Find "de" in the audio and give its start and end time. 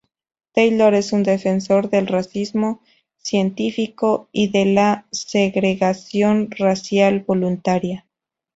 4.47-4.65